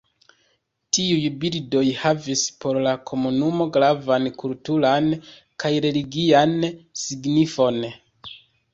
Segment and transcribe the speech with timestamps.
[0.97, 5.13] Tiuj bildoj havis por la komunumo gravan kulturan
[5.65, 6.61] kaj religian
[7.07, 7.83] signifon.